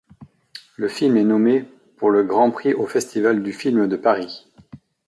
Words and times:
Le 0.77 0.87
film 0.87 1.15
est 1.15 1.23
nommé 1.23 1.63
pour 1.97 2.09
le 2.09 2.23
Grand 2.23 2.49
prix 2.49 2.73
au 2.73 2.87
Festival 2.87 3.43
du 3.43 3.53
film 3.53 3.87
de 3.87 3.97
Paris. 3.97 4.47